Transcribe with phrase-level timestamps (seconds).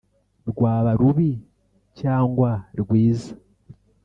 [0.49, 1.31] rwaba rubi
[1.99, 3.31] cyangwa rwiza